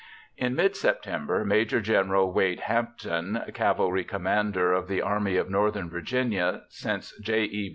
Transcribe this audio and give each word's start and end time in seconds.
In 0.35 0.55
mid 0.55 0.75
September, 0.75 1.45
Maj. 1.45 1.79
Gen. 1.83 2.09
Wade 2.33 2.61
Hampton, 2.61 3.39
cavalry 3.53 4.03
commander 4.03 4.73
of 4.73 4.87
the 4.87 4.99
Army 4.99 5.35
of 5.35 5.47
Northern 5.51 5.91
Virginia 5.91 6.63
since 6.69 7.13
J. 7.21 7.43
E. 7.43 7.69